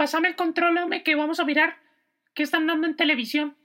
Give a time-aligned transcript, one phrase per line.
[0.00, 1.76] pásame el control, hombre, que vamos a mirar
[2.32, 3.58] qué están dando en televisión.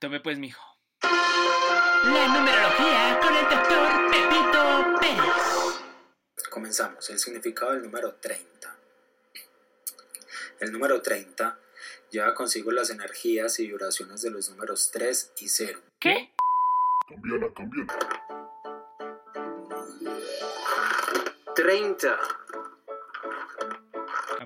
[0.00, 0.60] Tome pues, mijo.
[1.00, 6.50] La numerología con el doctor Pepito Pérez.
[6.50, 7.08] Comenzamos.
[7.10, 8.76] El significado del número 30.
[10.58, 11.56] El número 30
[12.10, 15.80] lleva consigo las energías y vibraciones de los números 3 y 0.
[16.00, 16.32] ¿Qué?
[17.08, 17.96] Cambiala, cambiala.
[21.54, 22.18] 30.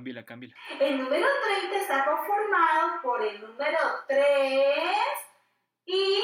[0.05, 0.55] Cámbiala, cámbiala.
[0.81, 1.27] El número
[1.61, 4.23] 30 está conformado por el número 3
[5.87, 6.23] y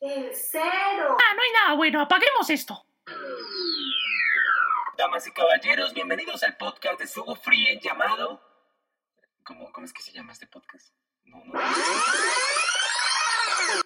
[0.00, 0.64] el 0.
[0.64, 2.82] Ah, no hay nada bueno, apaguemos esto.
[4.96, 8.40] Damas y caballeros, bienvenidos al podcast de Sugo Free llamado.
[9.44, 10.94] ¿Cómo, ¿Cómo es que se llama este podcast?
[11.24, 11.60] No, no.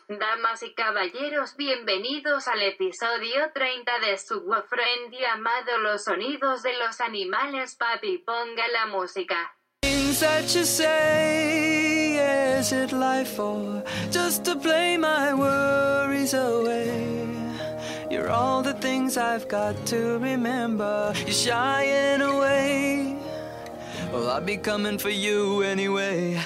[0.08, 7.74] Damas y caballeros, bienvenidos al episodio 30 de Friend llamado Los sonidos de los animales.
[7.74, 9.36] Papi, ponga la música.
[9.82, 12.16] Things that you say,
[12.58, 17.14] is it life or just to play my worries away?
[18.10, 21.12] You're all the things I've got to remember.
[21.26, 23.16] You're shying away.
[24.12, 26.40] Well, I'll be coming for you anyway.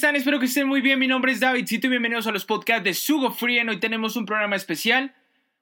[0.00, 0.16] Están?
[0.16, 0.98] Espero que estén muy bien.
[0.98, 3.60] Mi nombre es Davidcito y bienvenidos a los podcasts de Sugo Free.
[3.60, 5.14] Hoy tenemos un programa especial.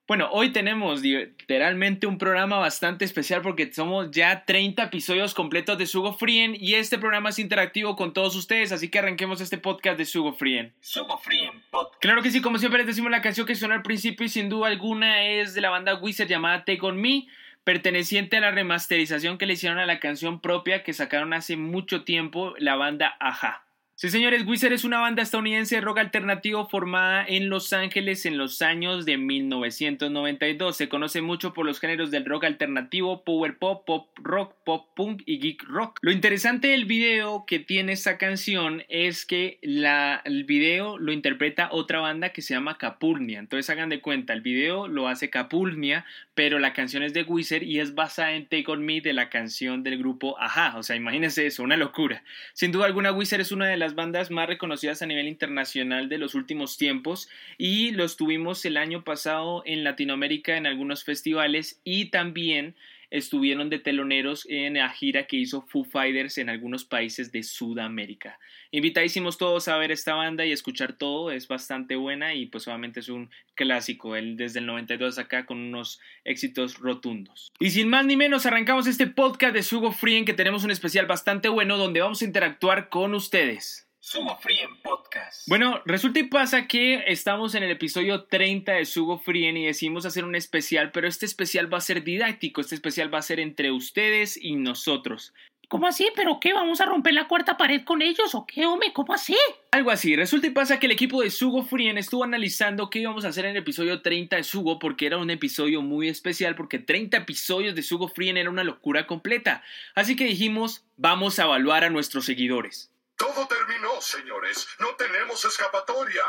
[0.07, 5.85] Bueno, hoy tenemos literalmente un programa bastante especial porque somos ya 30 episodios completos de
[5.85, 9.97] Sugo Free y este programa es interactivo con todos ustedes, así que arranquemos este podcast
[9.97, 10.71] de Sugo Free.
[10.79, 11.99] Sugo Free Podcast.
[11.99, 14.47] Claro que sí, como siempre les decimos la canción que suena al principio y sin
[14.47, 17.27] duda alguna es de la banda Wizard llamada Take On Me,
[17.65, 22.05] perteneciente a la remasterización que le hicieron a la canción propia que sacaron hace mucho
[22.05, 23.65] tiempo la banda Aja.
[24.01, 28.37] Sí, señores, Wizard es una banda estadounidense de rock alternativo formada en Los Ángeles en
[28.37, 30.77] los años de 1992.
[30.77, 35.23] Se conoce mucho por los géneros del rock alternativo, power pop, pop rock, pop punk
[35.25, 35.99] y geek rock.
[36.01, 41.67] Lo interesante del video que tiene esta canción es que la, el video lo interpreta
[41.69, 43.39] otra banda que se llama Capurnia.
[43.39, 46.05] Entonces hagan de cuenta, el video lo hace Capurnia,
[46.35, 49.29] pero la canción es de Wizard y es basada en Take On Me de la
[49.29, 50.77] canción del grupo Aja.
[50.77, 52.23] O sea, imagínense eso, una locura.
[52.53, 56.17] Sin duda alguna, Wizard es una de las bandas más reconocidas a nivel internacional de
[56.17, 62.05] los últimos tiempos y los tuvimos el año pasado en Latinoamérica en algunos festivales y
[62.05, 62.75] también
[63.11, 68.39] estuvieron de teloneros en la gira que hizo Foo Fighters en algunos países de Sudamérica.
[68.71, 72.99] Invitadísimos todos a ver esta banda y escuchar todo, es bastante buena y pues obviamente
[72.99, 77.51] es un clásico, él desde el 92 acá con unos éxitos rotundos.
[77.59, 80.71] Y sin más ni menos arrancamos este podcast de Sugo Free en que tenemos un
[80.71, 83.88] especial bastante bueno donde vamos a interactuar con ustedes.
[84.09, 85.47] Sugo Free Podcast.
[85.47, 90.03] Bueno, resulta y pasa que estamos en el episodio 30 de Sugo Frien y decidimos
[90.07, 93.39] hacer un especial, pero este especial va a ser didáctico, este especial va a ser
[93.39, 95.31] entre ustedes y nosotros.
[95.67, 96.07] ¿Cómo así?
[96.15, 96.53] ¿Pero qué?
[96.53, 98.93] ¿Vamos a romper la cuarta pared con ellos o qué, hombre?
[98.93, 99.37] ¿Cómo así?
[99.69, 103.25] Algo así, resulta y pasa que el equipo de Sugo Frien estuvo analizando qué íbamos
[103.25, 106.79] a hacer en el episodio 30 de Sugo porque era un episodio muy especial porque
[106.79, 109.61] 30 episodios de Sugo Frien era una locura completa.
[109.93, 112.89] Así que dijimos, vamos a evaluar a nuestros seguidores.
[113.19, 114.65] Todo terminó, señores.
[114.79, 116.23] No tenemos escapatoria.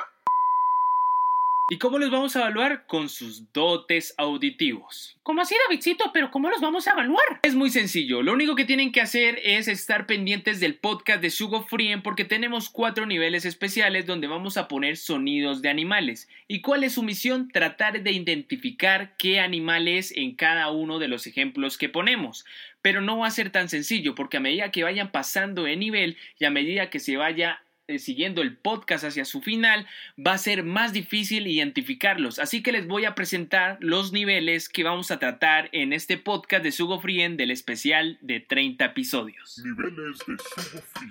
[1.72, 2.84] ¿Y cómo los vamos a evaluar?
[2.88, 5.16] Con sus dotes auditivos.
[5.22, 6.10] ¿Cómo así, Davidcito?
[6.12, 7.38] ¿Pero cómo los vamos a evaluar?
[7.44, 11.31] Es muy sencillo, lo único que tienen que hacer es estar pendientes del podcast de
[11.31, 16.28] Sugo Frien porque tenemos cuatro niveles especiales donde vamos a poner sonidos de animales.
[16.48, 17.48] ¿Y cuál es su misión?
[17.52, 22.44] Tratar de identificar qué animal es en cada uno de los ejemplos que ponemos.
[22.82, 26.17] Pero no va a ser tan sencillo porque a medida que vayan pasando de nivel
[26.38, 29.85] y a medida que se vaya eh, siguiendo el podcast hacia su final,
[30.17, 32.38] va a ser más difícil identificarlos.
[32.38, 36.62] Así que les voy a presentar los niveles que vamos a tratar en este podcast
[36.62, 39.61] de Sugo Frien del especial de 30 episodios.
[39.65, 41.11] Niveles de Sugo Free.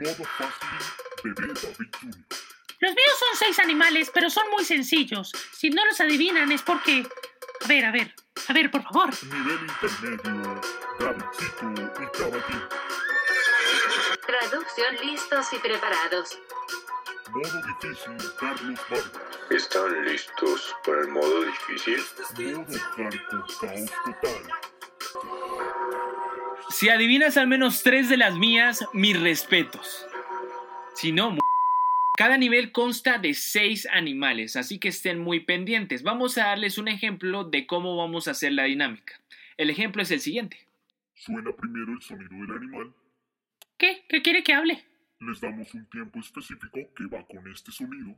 [0.00, 0.68] Modo fácil,
[1.22, 2.26] bebé David Jr.
[2.80, 5.32] Los míos son seis animales, pero son muy sencillos.
[5.52, 7.06] Si no los adivinan es porque...
[7.64, 8.14] A ver, a ver,
[8.48, 9.10] a ver, por favor.
[9.24, 10.60] Nivel intermedio,
[11.00, 11.72] Davidcito
[12.02, 12.68] y Caballero.
[14.26, 16.38] Traducción listos y preparados.
[17.30, 19.10] Modo difícil, Carlos Vargas.
[19.50, 22.04] ¿Están listos para el modo difícil?
[22.56, 22.66] Modo
[22.96, 24.42] hardcore, caos total.
[26.70, 30.06] Si adivinas al menos tres de las mías, mis respetos.
[30.94, 31.40] Si no, mu-
[32.16, 36.02] cada nivel consta de seis animales, así que estén muy pendientes.
[36.02, 39.20] Vamos a darles un ejemplo de cómo vamos a hacer la dinámica.
[39.58, 40.66] El ejemplo es el siguiente.
[41.14, 42.94] Suena primero el sonido del animal.
[43.76, 44.04] ¿Qué?
[44.08, 44.82] ¿Qué quiere que hable?
[45.20, 48.16] Les damos un tiempo específico que va con este sonido.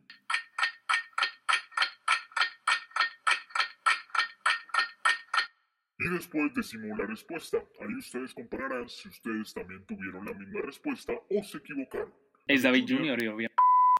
[6.00, 7.58] Y después decimos la respuesta.
[7.80, 12.14] Ahí ustedes compararán si ustedes también tuvieron la misma respuesta o se equivocaron.
[12.46, 13.22] Es David Jr.
[13.22, 13.50] y obvio.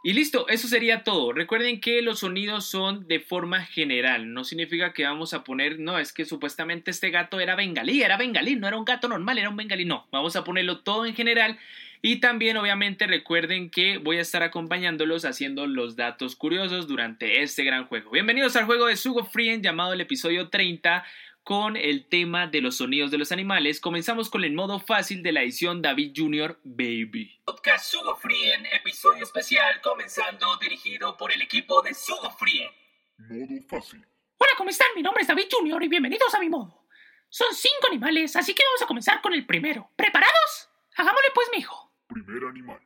[0.01, 1.33] Y listo, eso sería todo.
[1.33, 4.33] Recuerden que los sonidos son de forma general.
[4.33, 8.15] No significa que vamos a poner, no, es que supuestamente este gato era bengalí, era
[8.15, 9.83] bengalí, no era un gato normal, era un bengalí.
[9.83, 11.59] No, vamos a ponerlo todo en general.
[12.01, 17.65] Y también, obviamente, recuerden que voy a estar acompañándolos haciendo los datos curiosos durante este
[17.65, 18.11] gran juego.
[18.11, 19.27] Bienvenidos al juego de Sugo
[19.61, 21.03] llamado el episodio 30
[21.49, 23.81] con el tema de los sonidos de los animales.
[23.81, 26.59] Comenzamos con el modo fácil de la edición David Jr.
[26.63, 27.41] Baby.
[27.43, 32.69] Podcast Sugo Frien, episodio especial comenzando dirigido por el equipo de Sugo Frien.
[33.17, 34.05] Modo fácil.
[34.37, 34.89] Hola, ¿cómo están?
[34.95, 35.81] Mi nombre es David Jr.
[35.81, 36.85] y bienvenidos a mi modo.
[37.29, 39.89] Son cinco animales, así que vamos a comenzar con el primero.
[39.95, 40.69] ¿Preparados?
[40.97, 41.91] Hagámosle pues, mijo.
[42.09, 42.79] Primer animal.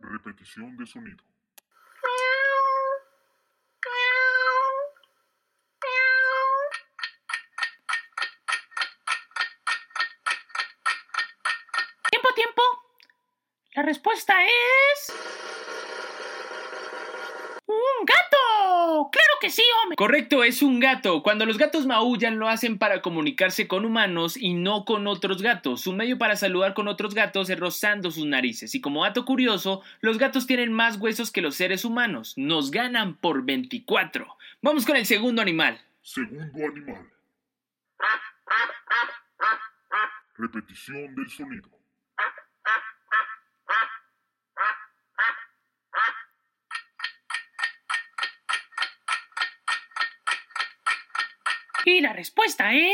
[0.00, 1.22] Repetición de sonido.
[12.10, 12.62] Tiempo, tiempo.
[13.74, 15.12] La respuesta es...
[17.66, 19.10] ¡Un gato!
[19.10, 19.96] ¡Claro que sí, hombre!
[19.96, 21.24] Correcto, es un gato.
[21.24, 25.80] Cuando los gatos maullan lo hacen para comunicarse con humanos y no con otros gatos.
[25.80, 28.76] Su medio para saludar con otros gatos es rozando sus narices.
[28.76, 32.34] Y como dato curioso, los gatos tienen más huesos que los seres humanos.
[32.36, 34.36] Nos ganan por 24.
[34.62, 35.80] Vamos con el segundo animal.
[36.00, 37.10] Segundo animal.
[40.36, 41.79] Repetición del sonido.
[51.84, 52.84] Y la respuesta es...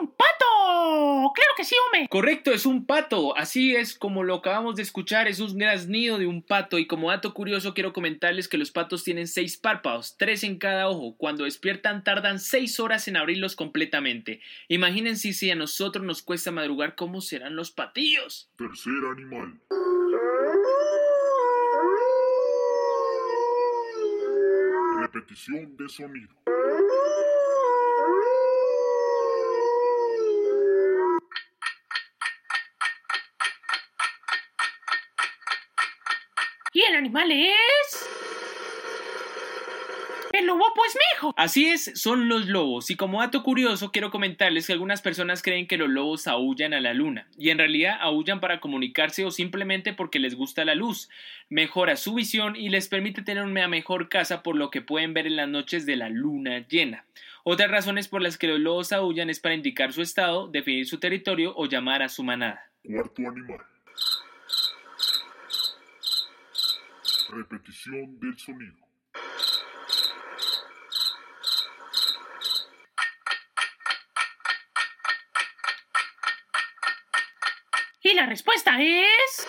[0.00, 1.32] ¡Un pato!
[1.34, 2.06] ¡Claro que sí, hombre!
[2.08, 3.36] Correcto, es un pato.
[3.36, 6.78] Así es como lo acabamos de escuchar, es un graznido de un pato.
[6.78, 10.88] Y como dato curioso, quiero comentarles que los patos tienen seis párpados, tres en cada
[10.88, 11.16] ojo.
[11.16, 14.40] Cuando despiertan, tardan seis horas en abrirlos completamente.
[14.68, 18.50] Imagínense si a nosotros nos cuesta madrugar, ¿cómo serán los patillos?
[18.56, 19.58] Tercer animal.
[25.28, 26.34] De sonido.
[36.72, 38.11] Y el animal es...
[40.52, 41.32] Lobo, pues, mijo.
[41.38, 42.90] Así es, son los lobos.
[42.90, 46.80] Y como dato curioso, quiero comentarles que algunas personas creen que los lobos aullan a
[46.80, 47.26] la luna.
[47.38, 51.08] Y en realidad aullan para comunicarse o simplemente porque les gusta la luz.
[51.48, 55.26] Mejora su visión y les permite tener una mejor casa por lo que pueden ver
[55.26, 57.06] en las noches de la luna llena.
[57.44, 61.00] Otras razones por las que los lobos aullan es para indicar su estado, definir su
[61.00, 62.70] territorio o llamar a su manada.
[62.84, 63.60] Cuarto animal.
[67.30, 68.91] Repetición del sonido.
[78.02, 79.46] Y la respuesta es...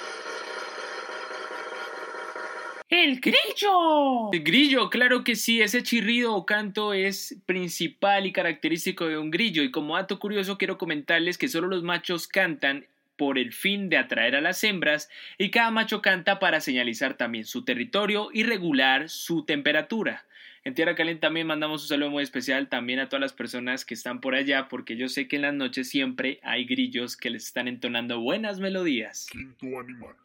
[2.88, 4.32] ¡El grillo!
[4.32, 9.32] El grillo, claro que sí, ese chirrido o canto es principal y característico de un
[9.32, 9.64] grillo.
[9.64, 12.86] Y como dato curioso, quiero comentarles que solo los machos cantan
[13.18, 17.46] por el fin de atraer a las hembras y cada macho canta para señalizar también
[17.46, 20.26] su territorio y regular su temperatura.
[20.66, 23.94] En Tierra Caliente también mandamos un saludo muy especial también a todas las personas que
[23.94, 27.48] están por allá porque yo sé que en las noches siempre hay grillos que les
[27.48, 29.28] están entonando buenas melodías.
[29.30, 30.16] Quinto animal.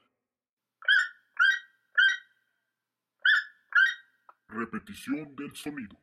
[4.46, 5.98] Repetición del sonido.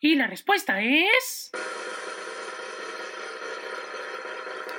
[0.00, 1.50] Y la respuesta es...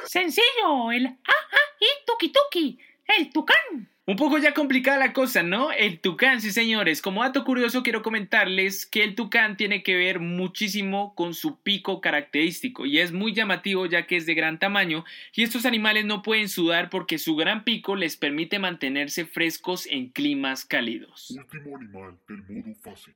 [0.10, 2.80] Sencillo, el ah, ah y tuki tuki,
[3.16, 3.88] el tucán.
[4.08, 5.72] Un poco ya complicada la cosa, ¿no?
[5.72, 7.04] El tucán, sí señores.
[7.04, 12.02] Como dato curioso quiero comentarles que el tucán tiene que ver muchísimo con su pico
[12.02, 16.24] característico y es muy llamativo ya que es de gran tamaño y estos animales no
[16.24, 21.30] pueden sudar porque su gran pico les permite mantenerse frescos en climas cálidos.
[21.38, 23.14] Último animal del modo fácil.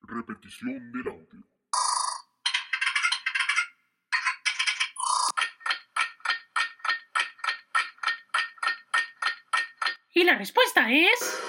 [0.00, 1.57] Repetición del audio.
[10.18, 11.40] Y la respuesta es...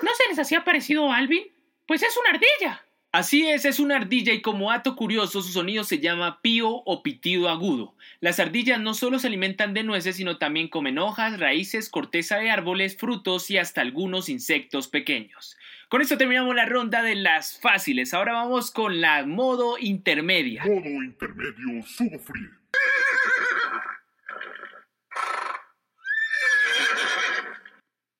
[0.00, 1.42] ¿No se les hacía parecido a Alvin?
[1.84, 2.86] Pues es una ardilla.
[3.10, 7.02] Así es, es una ardilla y como dato curioso su sonido se llama pío o
[7.02, 7.96] pitido agudo.
[8.20, 12.50] Las ardillas no solo se alimentan de nueces sino también comen hojas, raíces, corteza de
[12.50, 15.56] árboles, frutos y hasta algunos insectos pequeños.
[15.88, 18.14] Con esto terminamos la ronda de las fáciles.
[18.14, 20.64] Ahora vamos con la modo intermedia.
[20.64, 22.20] Modo intermedio subo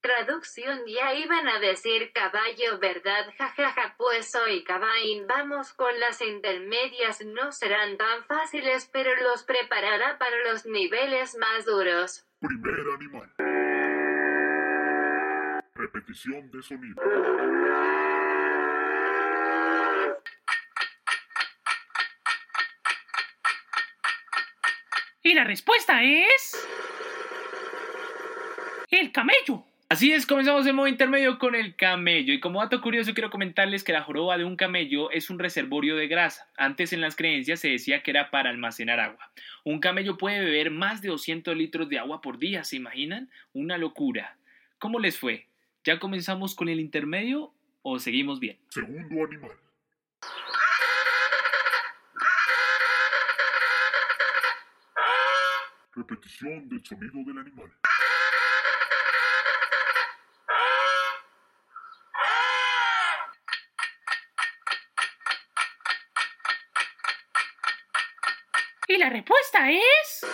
[0.06, 3.26] Traducción ya iban a decir caballo, ¿verdad?
[3.36, 5.26] Jajaja, pues soy Cabain.
[5.26, 11.64] Vamos con las intermedias, no serán tan fáciles, pero los preparará para los niveles más
[11.64, 12.24] duros.
[12.38, 13.34] Primer animal.
[15.74, 17.02] Repetición de sonido.
[25.24, 26.68] Y la respuesta es...
[28.88, 29.64] El camello.
[29.88, 32.34] Así es, comenzamos el modo intermedio con el camello.
[32.34, 35.94] Y como dato curioso, quiero comentarles que la joroba de un camello es un reservorio
[35.94, 36.48] de grasa.
[36.56, 39.30] Antes en las creencias se decía que era para almacenar agua.
[39.62, 43.30] Un camello puede beber más de 200 litros de agua por día, ¿se imaginan?
[43.52, 44.36] Una locura.
[44.80, 45.46] ¿Cómo les fue?
[45.84, 47.52] ¿Ya comenzamos con el intermedio
[47.82, 48.58] o seguimos bien?
[48.70, 49.52] Segundo animal.
[55.94, 57.70] Repetición del sonido del animal.
[69.06, 70.26] La respuesta es...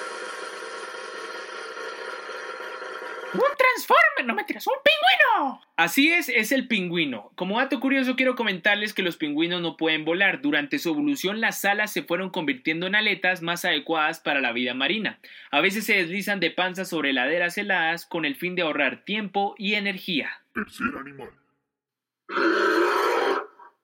[3.35, 4.25] ¡Un transformer!
[4.25, 4.67] ¡No me tiras!
[4.67, 5.61] ¡Un pingüino!
[5.77, 7.33] Así es, es el pingüino.
[7.35, 10.41] Como dato curioso quiero comentarles que los pingüinos no pueden volar.
[10.41, 14.73] Durante su evolución las alas se fueron convirtiendo en aletas más adecuadas para la vida
[14.73, 15.19] marina.
[15.51, 19.55] A veces se deslizan de panza sobre laderas heladas con el fin de ahorrar tiempo
[19.59, 20.31] y energía.
[20.55, 21.31] Tercer animal.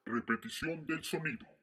[0.07, 1.58] Repetición del sonido.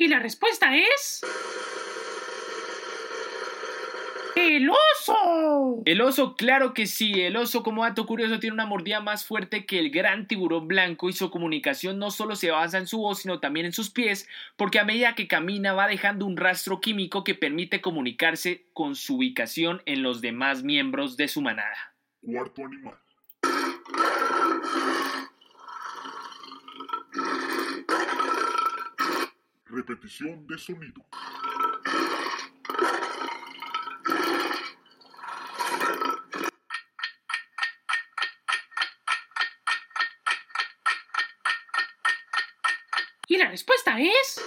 [0.00, 1.20] Y la respuesta es...
[4.34, 5.82] ¡El oso!
[5.84, 7.20] El oso, claro que sí.
[7.20, 11.10] El oso, como dato curioso, tiene una mordida más fuerte que el gran tiburón blanco
[11.10, 14.26] y su comunicación no solo se basa en su voz, sino también en sus pies,
[14.56, 19.16] porque a medida que camina va dejando un rastro químico que permite comunicarse con su
[19.16, 21.94] ubicación en los demás miembros de su manada.
[22.22, 22.96] Cuarto animal.
[29.72, 31.06] Repetición de sonido.
[43.28, 44.42] Y la respuesta es...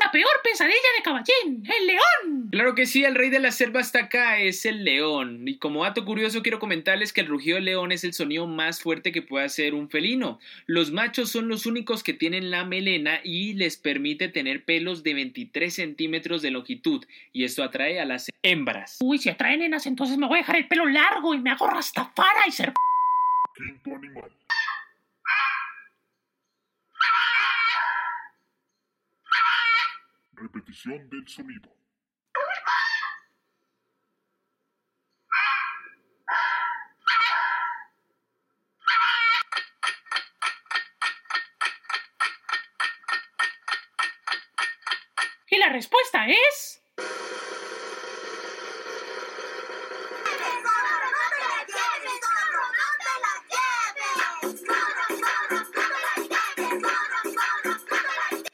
[0.00, 2.41] La peor pesadilla de Caballín, el león.
[2.52, 5.48] Claro que sí, el rey de la selva está acá, es el león.
[5.48, 8.82] Y como dato curioso quiero comentarles que el rugido del león es el sonido más
[8.82, 10.38] fuerte que puede hacer un felino.
[10.66, 15.14] Los machos son los únicos que tienen la melena y les permite tener pelos de
[15.14, 17.06] 23 centímetros de longitud.
[17.32, 18.98] Y esto atrae a las hembras.
[19.00, 21.70] Uy, si atraen nenas, entonces me voy a dejar el pelo largo y me hago
[21.70, 22.74] rastafara y ser...
[23.56, 24.30] Quinto animal.
[30.34, 31.81] Repetición del sonido.
[45.52, 46.81] Y la respuesta es...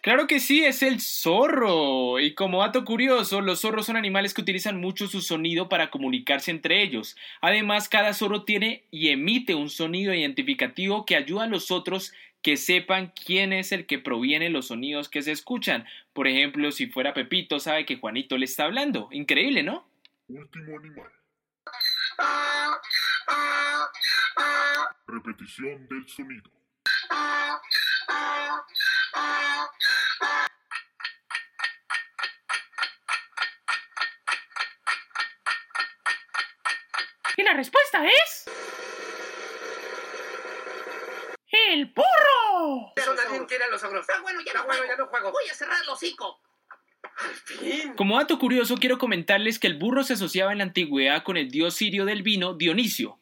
[0.09, 2.19] Claro que sí, es el zorro.
[2.19, 6.51] Y como dato curioso, los zorros son animales que utilizan mucho su sonido para comunicarse
[6.51, 7.15] entre ellos.
[7.43, 12.57] Además, cada zorro tiene y emite un sonido identificativo que ayuda a los otros que
[12.57, 15.85] sepan quién es el que proviene los sonidos que se escuchan.
[16.15, 19.11] Por ejemplo, si fuera Pepito, sabe que Juanito le está hablando.
[19.13, 19.87] Increíble, ¿no?
[20.29, 21.11] Último animal.
[25.07, 26.51] Repetición del sonido.
[37.39, 38.51] Y la respuesta es...
[41.71, 42.93] ¡El burro!
[42.97, 44.05] Pero nadie quiere a los ogros.
[44.13, 45.31] Ah, bueno, ya no juego, ya no juego.
[45.31, 46.41] Voy a cerrar el hocico.
[47.17, 47.95] Al fin.
[47.95, 51.49] Como dato curioso, quiero comentarles que el burro se asociaba en la antigüedad con el
[51.49, 53.21] dios sirio del vino, Dionisio.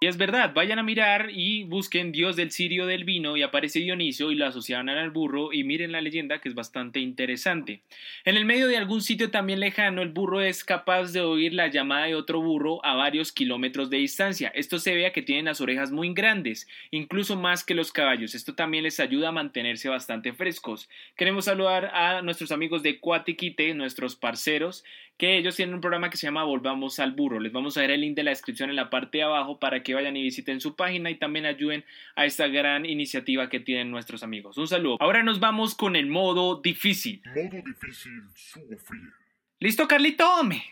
[0.00, 3.80] Y es verdad, vayan a mirar y busquen Dios del Sirio del vino y aparece
[3.80, 7.80] Dionisio y lo asociaban al burro y miren la leyenda que es bastante interesante.
[8.24, 11.66] En el medio de algún sitio también lejano el burro es capaz de oír la
[11.66, 14.52] llamada de otro burro a varios kilómetros de distancia.
[14.54, 18.36] Esto se ve a que tienen las orejas muy grandes, incluso más que los caballos.
[18.36, 20.88] Esto también les ayuda a mantenerse bastante frescos.
[21.16, 24.84] Queremos saludar a nuestros amigos de Cuatiquite, nuestros parceros,
[25.18, 27.40] que ellos tienen un programa que se llama Volvamos al Burro.
[27.40, 29.82] Les vamos a dar el link de la descripción en la parte de abajo para
[29.82, 31.84] que vayan y visiten su página y también ayuden
[32.14, 34.56] a esta gran iniciativa que tienen nuestros amigos.
[34.56, 34.96] Un saludo.
[35.00, 37.20] Ahora nos vamos con el modo difícil.
[37.34, 39.12] Modo difícil, sufrir.
[39.58, 40.24] ¿Listo, Carlito?
[40.34, 40.62] Hombre.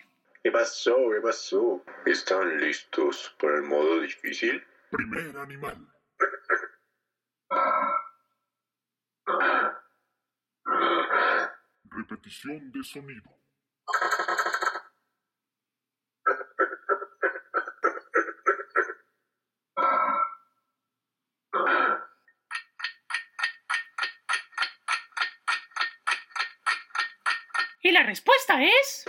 [0.45, 0.97] ¿Qué pasó?
[1.12, 1.85] ¿Qué pasó?
[2.07, 4.62] ¿Están listos para el modo difícil?
[4.93, 5.76] Primer animal.
[11.91, 13.37] Repetición de sonido.
[28.06, 29.04] Respuesta es...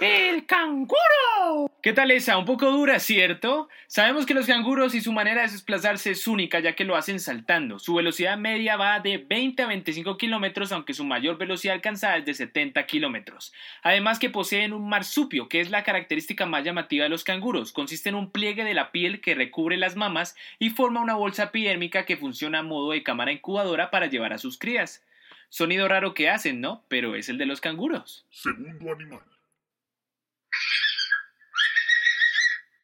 [0.00, 1.69] ¡El canguro!
[1.82, 2.36] ¿Qué tal esa?
[2.36, 3.70] Un poco dura, ¿cierto?
[3.86, 7.18] Sabemos que los canguros y su manera de desplazarse es única ya que lo hacen
[7.20, 7.78] saltando.
[7.78, 12.26] Su velocidad media va de 20 a 25 kilómetros, aunque su mayor velocidad alcanzada es
[12.26, 13.54] de 70 kilómetros.
[13.82, 17.72] Además que poseen un marsupio, que es la característica más llamativa de los canguros.
[17.72, 21.44] Consiste en un pliegue de la piel que recubre las mamas y forma una bolsa
[21.44, 25.02] epidérmica que funciona a modo de cámara incubadora para llevar a sus crías.
[25.48, 26.84] Sonido raro que hacen, ¿no?
[26.88, 28.26] Pero es el de los canguros.
[28.28, 29.20] Segundo animal.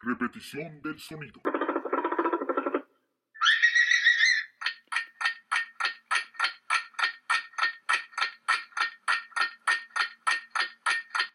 [0.08, 1.40] Repetición del sonido.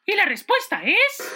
[0.05, 1.33] Y la respuesta es...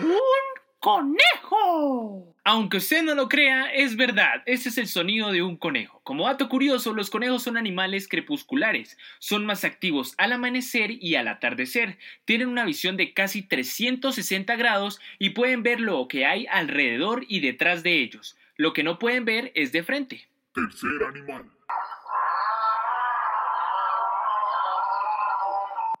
[0.00, 0.47] ¡Un
[0.80, 2.34] conejo!
[2.44, 6.00] Aunque usted no lo crea, es verdad, ese es el sonido de un conejo.
[6.02, 11.28] Como dato curioso, los conejos son animales crepusculares, son más activos al amanecer y al
[11.28, 17.24] atardecer, tienen una visión de casi 360 grados y pueden ver lo que hay alrededor
[17.28, 18.36] y detrás de ellos.
[18.56, 20.28] Lo que no pueden ver es de frente.
[20.54, 21.44] Tercer animal.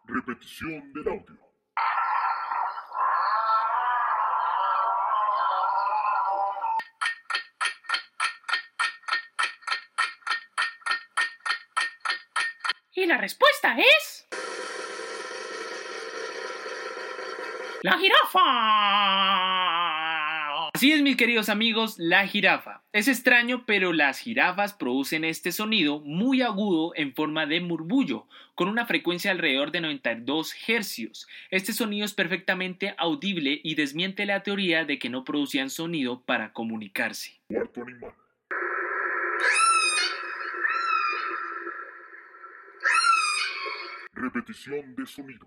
[0.06, 1.47] Repetición del audio.
[13.28, 14.26] Respuesta es...
[17.82, 18.40] ¡La jirafa!
[20.72, 22.80] Así es, mis queridos amigos, la jirafa.
[22.94, 28.68] Es extraño, pero las jirafas producen este sonido muy agudo en forma de murmullo, con
[28.68, 31.28] una frecuencia alrededor de 92 hercios.
[31.50, 36.54] Este sonido es perfectamente audible y desmiente la teoría de que no producían sonido para
[36.54, 37.38] comunicarse.
[37.48, 38.14] Cuarto animal.
[44.20, 45.46] Repetición de sonido.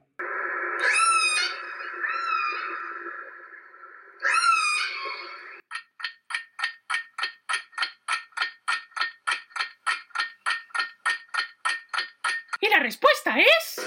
[12.62, 13.86] Y la respuesta es...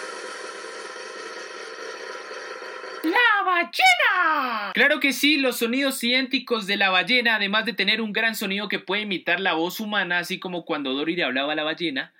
[3.04, 4.72] ¡La ballena!
[4.74, 8.68] Claro que sí, los sonidos idénticos de la ballena, además de tener un gran sonido
[8.68, 12.12] que puede imitar la voz humana, así como cuando Dory le hablaba a la ballena,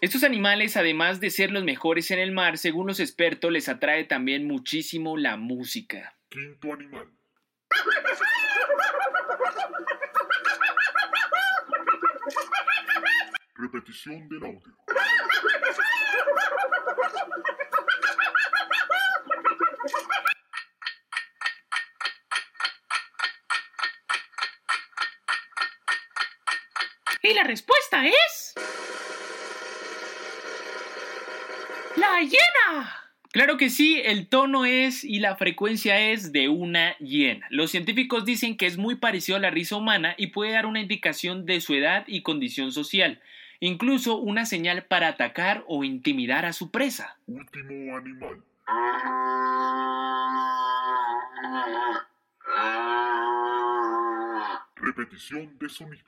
[0.00, 4.04] Estos animales, además de ser los mejores en el mar, según los expertos, les atrae
[4.04, 6.16] también muchísimo la música.
[6.30, 7.06] Quinto animal.
[13.56, 14.76] Repetición del audio.
[27.22, 28.54] Y la respuesta es...
[31.96, 33.00] ¡La hiena!
[33.32, 37.46] Claro que sí, el tono es y la frecuencia es de una hiena.
[37.50, 40.80] Los científicos dicen que es muy parecido a la risa humana y puede dar una
[40.80, 43.20] indicación de su edad y condición social,
[43.60, 47.18] incluso una señal para atacar o intimidar a su presa.
[47.26, 48.42] Último animal.
[54.76, 56.04] Repetición de sonido.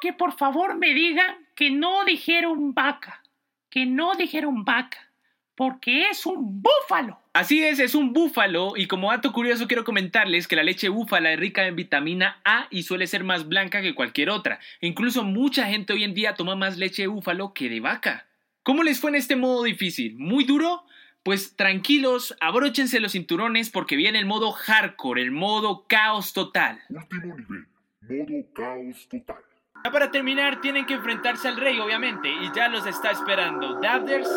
[0.00, 3.22] Que por favor me digan que no dijeron vaca,
[3.70, 5.10] que no dijeron vaca,
[5.54, 7.18] porque es un búfalo.
[7.32, 11.32] Así es, es un búfalo y como dato curioso quiero comentarles que la leche búfala
[11.32, 14.60] es rica en vitamina A y suele ser más blanca que cualquier otra.
[14.80, 18.26] E incluso mucha gente hoy en día toma más leche de búfalo que de vaca.
[18.62, 20.16] ¿Cómo les fue en este modo difícil?
[20.18, 20.84] ¿Muy duro?
[21.22, 26.80] Pues tranquilos, abróchense los cinturones porque viene el modo hardcore, el modo caos total.
[26.88, 27.66] Último nivel.
[28.02, 29.42] Modo caos total.
[29.86, 33.78] Ya para terminar tienen que enfrentarse al rey obviamente y ya los está esperando.
[33.80, 34.28] Dabders,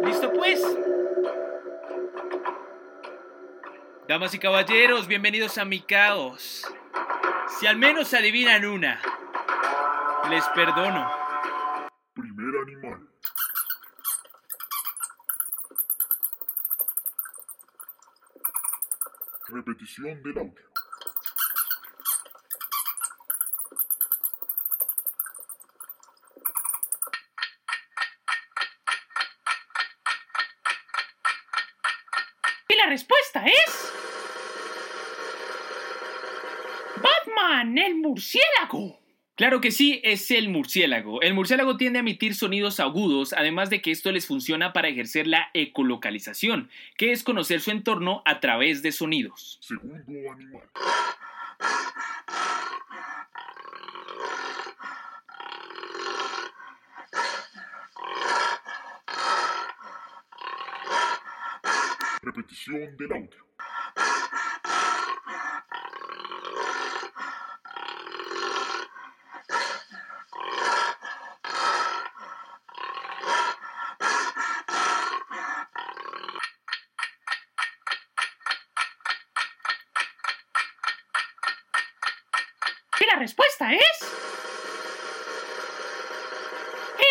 [0.00, 0.62] ¿listo pues?
[4.06, 6.72] Damas y caballeros, bienvenidos a mi caos.
[7.58, 9.00] Si al menos adivinan una,
[10.30, 11.10] les perdono.
[12.14, 13.08] Primer animal.
[19.48, 20.72] Repetición del audio.
[32.68, 33.92] Y la respuesta es...
[36.96, 39.00] Batman, el murciélago.
[39.36, 41.22] Claro que sí, es el murciélago.
[41.22, 45.26] El murciélago tiende a emitir sonidos agudos, además de que esto les funciona para ejercer
[45.26, 49.58] la ecolocalización, que es conocer su entorno a través de sonidos.
[49.62, 50.62] Segundo animal.
[62.22, 63.42] Repetición del audio.
[83.01, 84.14] Y la respuesta es...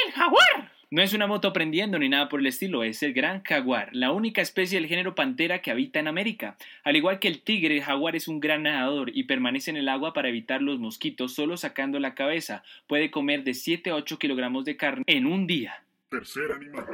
[0.05, 0.71] El jaguar.
[0.89, 4.11] No es una moto prendiendo ni nada por el estilo, es el gran jaguar, la
[4.11, 6.57] única especie del género pantera que habita en América.
[6.83, 9.87] Al igual que el tigre, el jaguar es un gran nadador y permanece en el
[9.87, 12.63] agua para evitar los mosquitos solo sacando la cabeza.
[12.87, 15.83] Puede comer de 7 a 8 kilogramos de carne en un día.
[16.09, 16.85] Tercer animal.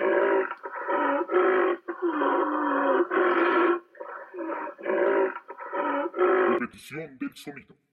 [6.59, 7.86] Repetición del sonido.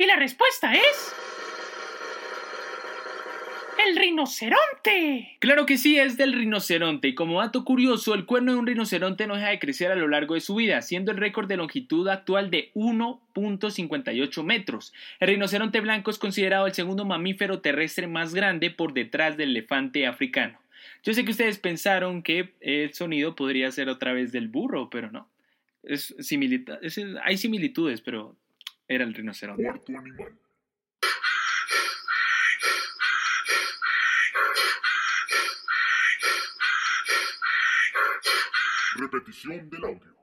[0.00, 1.14] Y la respuesta es...
[3.86, 5.36] El rinoceronte.
[5.40, 9.26] Claro que sí, es del rinoceronte y como dato curioso, el cuerno de un rinoceronte
[9.26, 12.08] no deja de crecer a lo largo de su vida, siendo el récord de longitud
[12.08, 14.92] actual de 1.58 metros.
[15.18, 20.06] El rinoceronte blanco es considerado el segundo mamífero terrestre más grande por detrás del elefante
[20.06, 20.58] africano.
[21.02, 25.10] Yo sé que ustedes pensaron que el sonido podría ser otra vez del burro, pero
[25.10, 25.28] no.
[25.82, 26.78] Es similita-
[27.22, 28.34] hay similitudes, pero
[28.90, 29.62] era el rinoceronte.
[29.62, 30.36] Cuarto animal.
[38.96, 40.16] Repetición del audio.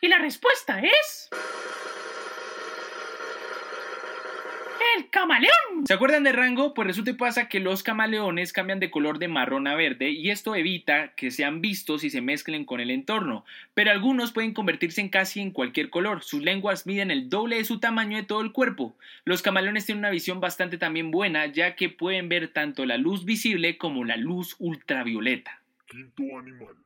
[0.00, 1.31] Y la respuesta es...
[4.96, 5.86] El camaleón.
[5.86, 6.74] ¿Se acuerdan de Rango?
[6.74, 10.30] Pues resulta y pasa que los camaleones cambian de color de marrón a verde y
[10.30, 13.44] esto evita que sean vistos y se mezclen con el entorno.
[13.74, 16.22] Pero algunos pueden convertirse en casi en cualquier color.
[16.22, 18.94] Sus lenguas miden el doble de su tamaño de todo el cuerpo.
[19.24, 23.24] Los camaleones tienen una visión bastante también buena ya que pueden ver tanto la luz
[23.24, 25.62] visible como la luz ultravioleta.
[25.86, 26.76] Quinto animal.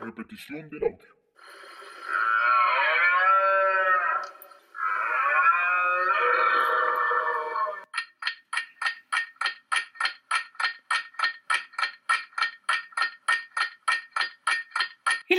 [0.00, 1.19] Repetición del audio.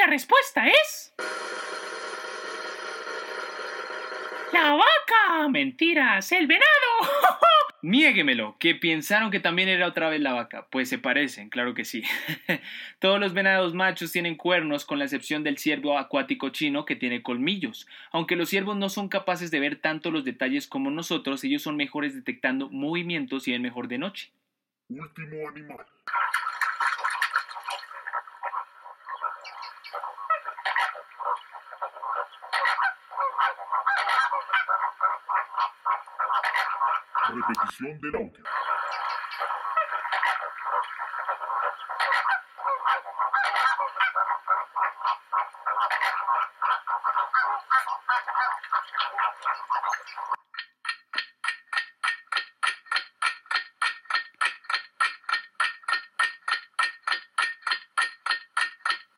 [0.02, 1.14] La respuesta es...
[4.52, 5.48] La vaca.
[5.50, 6.66] Mentiras, el venado.
[7.84, 10.68] Niéguemelo, que pensaron que también era otra vez la vaca.
[10.72, 12.04] Pues se parecen, claro que sí.
[13.00, 17.22] Todos los venados machos tienen cuernos, con la excepción del ciervo acuático chino que tiene
[17.22, 17.88] colmillos.
[18.12, 21.78] Aunque los ciervos no son capaces de ver tanto los detalles como nosotros, ellos son
[21.78, 24.32] mejores detectando movimientos y ven mejor de noche.
[24.90, 25.86] Último animal.
[37.34, 38.44] Repetición del audio.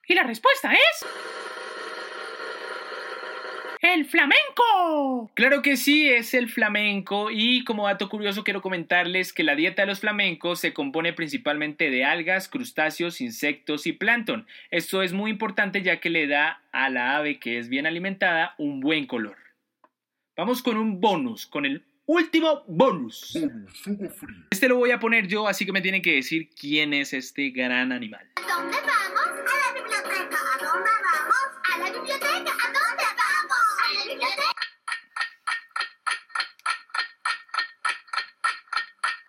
[0.06, 1.53] Y la respuesta es...
[3.84, 5.30] ¡El flamenco!
[5.34, 9.82] Claro que sí, es el flamenco y como dato curioso quiero comentarles que la dieta
[9.82, 14.48] de los flamencos se compone principalmente de algas, crustáceos, insectos y plancton.
[14.72, 18.56] Esto es muy importante ya que le da a la ave que es bien alimentada
[18.58, 19.36] un buen color.
[20.38, 23.38] Vamos con un bonus, con el último bonus.
[24.50, 27.50] Este lo voy a poner yo, así que me tienen que decir quién es este
[27.50, 28.32] gran animal.
[28.38, 29.28] ¿A dónde vamos?
[29.28, 30.38] A la biblioteca.
[30.38, 31.36] ¿A dónde vamos?
[31.70, 32.30] A la biblioteca.
[32.30, 32.93] ¿A dónde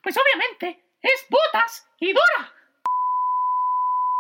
[0.05, 2.53] Pues obviamente es Botas y Dora.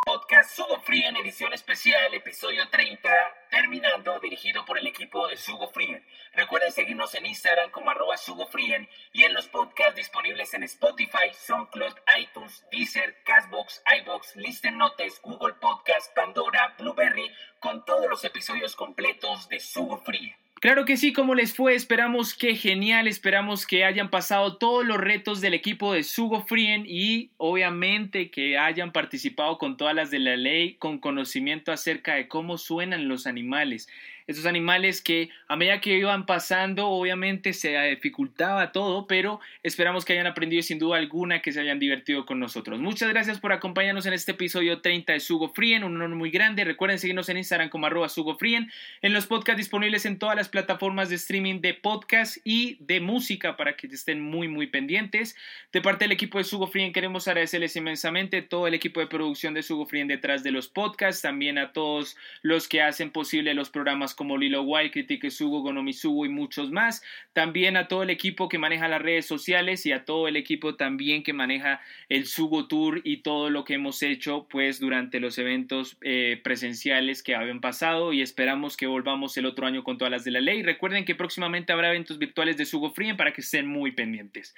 [0.07, 3.11] Podcast Sugo Free en edición especial, episodio 30,
[3.51, 6.03] terminando, dirigido por el equipo de Sugo Free.
[6.33, 11.31] Recuerden seguirnos en Instagram como arroba Sugo Free y en los podcasts disponibles en Spotify,
[11.35, 18.75] SoundCloud, iTunes, Deezer, Castbox, iBox, Listen Notes, Google Podcast, Pandora, Blueberry, con todos los episodios
[18.75, 20.35] completos de Sugo Free.
[20.64, 24.96] Claro que sí, como les fue, esperamos que genial, esperamos que hayan pasado todos los
[24.96, 30.20] retos del equipo de Sugo Frien y obviamente que hayan participado con todas las de
[30.20, 33.90] la ley, con conocimiento acerca de cómo suenan los animales.
[34.27, 40.15] Estos animales que a medida que iban pasando, obviamente se dificultaba todo, pero esperamos que
[40.15, 42.81] hayan aprendido sin duda alguna, que se hayan divertido con nosotros.
[42.81, 46.65] Muchas gracias por acompañarnos en este episodio 30 de Sugo Frien, un honor muy grande.
[46.65, 48.71] Recuerden seguirnos en Instagram como arroba Sugo Frien,
[49.03, 53.59] en los podcasts disponibles en todas las plataformas de streaming de podcast y de música
[53.59, 55.37] para que estén muy muy pendientes.
[55.71, 59.53] De parte del equipo de Sugo Frien queremos agradecerles inmensamente todo el equipo de producción
[59.53, 63.69] de Sugo Frien detrás de los podcasts, también a todos los que hacen posible los
[63.69, 67.03] programas como Lilo Wild, Critique Sugo, Gonomi Sugo y muchos más.
[67.33, 70.77] También a todo el equipo que maneja las redes sociales y a todo el equipo
[70.77, 75.38] también que maneja el Sugo Tour y todo lo que hemos hecho pues durante los
[75.38, 80.11] eventos eh, presenciales que habían pasado y esperamos que volvamos el otro año con todas
[80.11, 80.62] las de la ley.
[80.62, 84.55] Recuerden que próximamente habrá eventos virtuales de Sugo Free para que estén muy pendientes.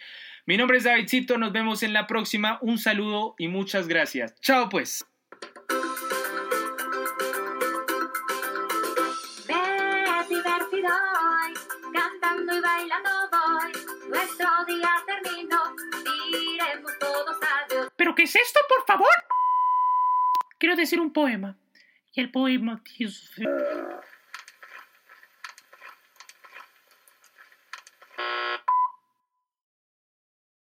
[0.46, 2.58] Mi nombre es Davidcito, nos vemos en la próxima.
[2.60, 4.40] Un saludo y muchas gracias.
[4.40, 5.15] Chao pues.
[17.96, 19.08] ¿Pero qué es esto, por favor?
[20.58, 21.56] Quiero decir un poema.
[22.12, 22.82] Y el poema.